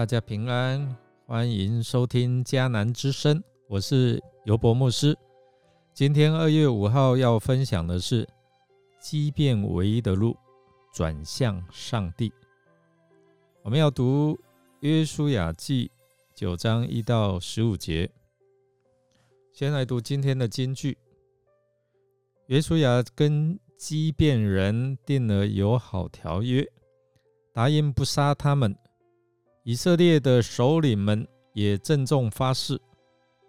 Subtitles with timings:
[0.00, 0.96] 大家平安，
[1.26, 5.14] 欢迎收听迦南之声，我是尤伯牧师。
[5.92, 8.26] 今天二月五号要分享的是
[8.98, 10.34] 畸变唯一的路，
[10.94, 12.32] 转向上帝。
[13.60, 14.40] 我们要读
[14.80, 15.90] 约书亚记
[16.34, 18.10] 九章一到十五节。
[19.52, 20.96] 先来读今天的金句：
[22.46, 26.66] 约书亚跟畸变人定了友好条约，
[27.52, 28.74] 答应不杀他们。
[29.62, 32.80] 以色列的首领们也郑重发誓，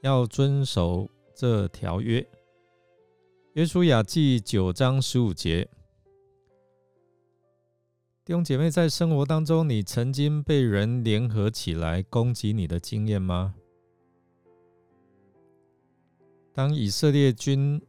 [0.00, 2.26] 要遵守这条约。
[3.52, 5.68] 约书亚记九章十五节，
[8.24, 13.54] 弟兄姐妹，在生活当中，你曾经被人联合起来攻击你的经验吗？
[16.54, 17.80] 当以色列军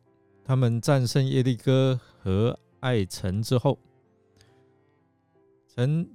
[0.43, 3.79] 他们战胜耶利哥和爱城之后，
[5.65, 6.05] 曾。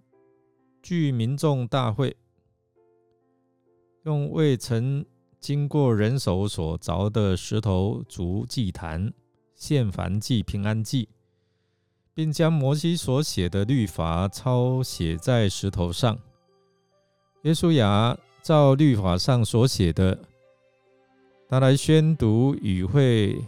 [0.85, 2.15] 据民众大会，
[4.03, 5.03] 用未曾
[5.41, 9.11] 经过人手所凿的石头筑祭坛，
[9.55, 11.09] 献燔祭、平安祭，
[12.13, 16.19] 并将摩西所写的律法抄写在石头上。
[17.45, 20.19] 耶稣亚照律法上所写的，
[21.49, 23.43] 他来宣读与会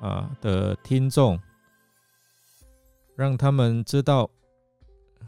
[0.00, 1.38] 啊的听众，
[3.14, 4.30] 让他们知道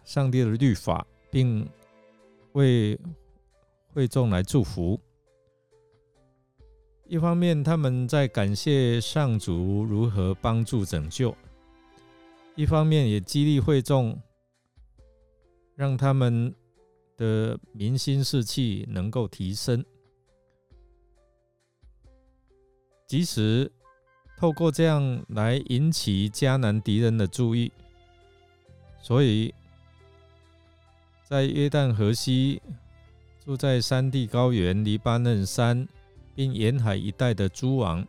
[0.06, 1.06] 上帝的律法。
[1.30, 1.68] 并
[2.52, 2.98] 为
[3.92, 5.00] 会众来祝福。
[7.06, 11.34] 一方面，他们在感谢上主如何帮助拯救；
[12.54, 14.20] 一方面，也激励会众，
[15.74, 16.54] 让他们
[17.16, 19.84] 的民心士气能够提升。
[23.06, 23.70] 即使
[24.36, 27.72] 透过这样来引起迦南敌人的注意，
[29.00, 29.54] 所以。
[31.30, 32.60] 在约旦河西，
[33.44, 35.86] 住在山地高原、黎巴嫩山
[36.34, 38.04] 并沿海一带的诸王，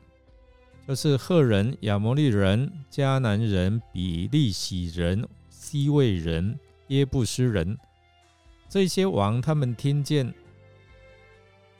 [0.88, 7.78] 就是赫人、亚摩利人、迦南人、比利洗人、西魏人、耶布斯人
[8.68, 10.34] 这些王，他们听见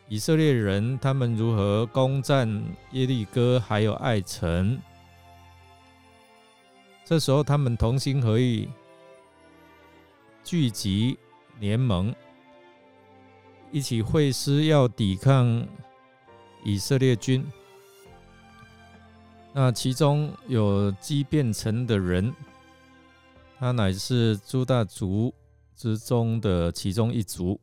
[0.10, 2.48] 以色列人他们如何攻占
[2.92, 4.80] 耶利哥还有爱城，
[7.04, 8.70] 这时候他们同心合意，
[10.44, 11.18] 聚集。
[11.62, 12.12] 联盟
[13.72, 15.64] 一起会师，要抵抗
[16.64, 17.46] 以色列军。
[19.54, 22.34] 那其中有畸变城的人，
[23.60, 25.32] 他乃是诸大族
[25.76, 27.62] 之中的其中一族。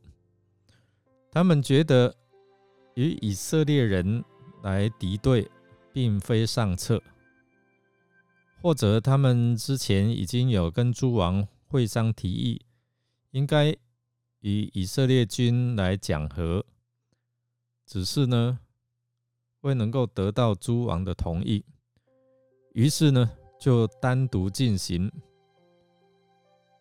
[1.29, 2.15] 他们觉得
[2.93, 4.23] 与以色列人
[4.63, 5.45] 来敌对，
[5.91, 7.03] 并非上策。
[8.61, 12.61] 或者他们之前已经有跟诸王会商提议，
[13.31, 13.75] 应该。
[14.41, 16.65] 与以色列军来讲和，
[17.85, 18.59] 只是呢
[19.61, 21.65] 未能够得到诸王的同意，
[22.73, 23.29] 于是呢
[23.59, 25.11] 就单独进行，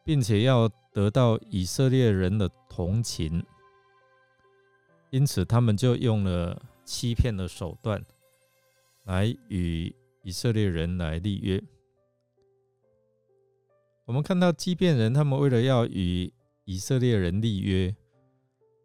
[0.04, 3.44] 并且要得到以色列人的同情，
[5.10, 8.00] 因此他们就用了欺骗的手段
[9.04, 9.92] 来与
[10.22, 11.60] 以色列人来立约。
[14.04, 16.32] 我们看到畸变人，他们为了要与
[16.68, 17.96] 以色列人立约，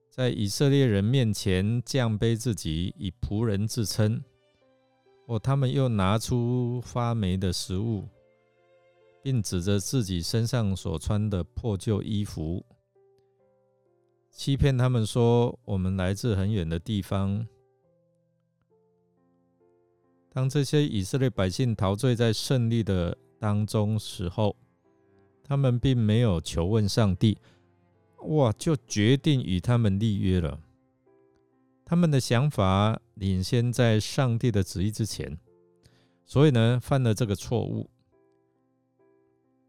[0.10, 4.24] 在以色列人面前降卑自己，以仆人自称。
[5.26, 8.08] 哦，他们又拿出发霉的食物，
[9.22, 12.64] 并指着自己身上所穿的破旧衣服，
[14.32, 17.46] 欺骗他们说：“我们来自很远的地方。”
[20.32, 24.56] 当这些以色列百姓陶醉在胜利的当中时候，
[25.44, 27.38] 他们并没有求问上帝。
[28.24, 28.54] 哇！
[28.58, 30.60] 就决定与他们立约了。
[31.86, 35.38] 他们的想法领先在上帝的旨意之前，
[36.26, 37.90] 所以呢，犯了这个错误。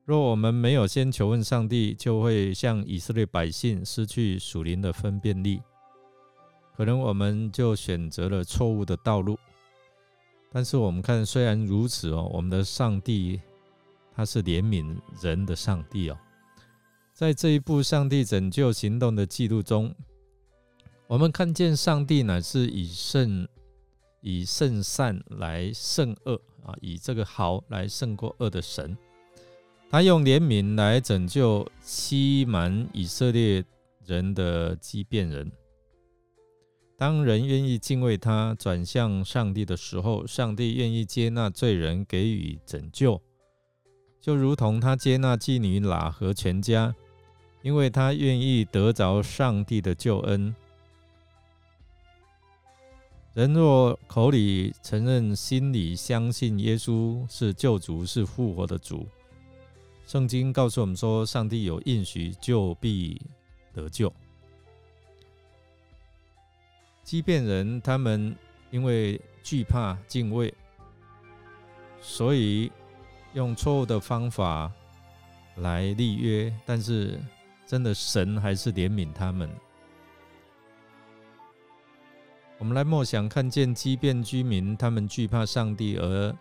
[0.04, 5.60] 若我们没有先求问上帝，就会像以色列百姓失去属灵的分辨力，
[6.76, 9.38] 可能我们就选择了错误的道路。
[10.52, 13.40] 但是我们看，虽然如此哦，我们的上帝
[14.14, 16.18] 他是怜悯人的上帝哦。
[17.14, 19.94] 在这一部上帝拯救行动的记录中，
[21.06, 23.46] 我们看见上帝乃是以圣、
[24.20, 26.34] 以圣善来胜恶
[26.64, 28.98] 啊，以这个好来胜过恶的神。
[29.88, 33.64] 他用怜悯来拯救欺瞒以色列
[34.04, 35.52] 人的畸变人。
[36.96, 43.22] 当人愿意敬畏他，转向上帝的时候，上帝愿意接纳罪人，给予拯救，
[44.20, 46.92] 就如同他接纳妓女喇和全家。
[47.64, 50.54] 因为他愿意得着上帝的救恩。
[53.32, 59.08] 人若口里承认，心里相信耶稣是救主，是复活的主，
[60.06, 63.18] 圣经告诉我们说，上帝有应许，就必
[63.72, 64.12] 得救。
[67.02, 68.36] 即便人他们
[68.70, 70.52] 因为惧怕、敬畏，
[72.02, 72.70] 所以
[73.32, 74.70] 用错误的方法
[75.56, 77.18] 来立约，但是
[77.66, 79.48] 真的神还是怜悯他们。
[82.58, 86.34] 我们来默想，看见畸变居民，他们惧怕上帝而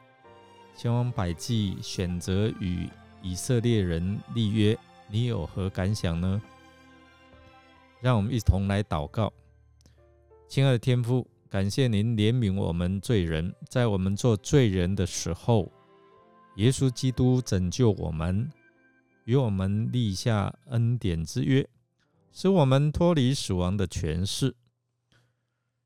[0.76, 2.88] 千方百计选择与
[3.22, 4.78] 以色列人立约，
[5.10, 6.42] 你有何感想呢？
[8.00, 9.32] 让我们一同来祷告，
[10.48, 15.72] 亲爱的天父，感谢您怜悯我们罪人，在我们做罪人的时候，
[16.58, 18.50] 耶稣基督拯救我们，
[19.26, 21.68] 与我们立下恩典之约，
[22.32, 24.56] 使我们脱离死亡的权势。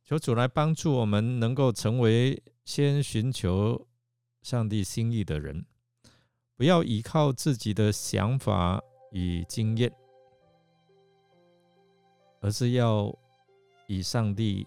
[0.04, 3.88] 求主来帮助我们，能够成为先寻求
[4.42, 5.66] 上帝心意的人，
[6.56, 8.82] 不要依靠自己的想法
[9.12, 9.92] 与经验，
[12.40, 13.14] 而是要
[13.88, 14.66] 以上帝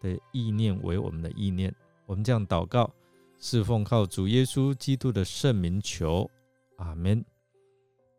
[0.00, 1.74] 的意念为我们的意念。
[2.04, 2.92] 我们这样祷告，
[3.38, 6.28] 侍奉靠主耶稣基督的圣名求，
[6.78, 7.24] 阿门。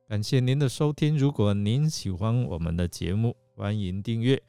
[0.08, 4.42] 感谢您的收听，如果您喜欢我们的节目，欢迎订阅。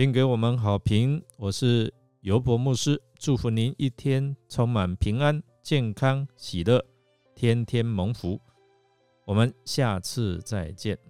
[0.00, 1.22] 并给我们好评。
[1.36, 1.92] 我是
[2.22, 6.82] 尤伯牧师，祝福您一天充满平安、健康、喜乐，
[7.34, 8.40] 天天蒙福。
[9.26, 11.09] 我们下次再见。